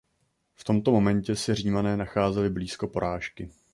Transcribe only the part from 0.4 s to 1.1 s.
V tomto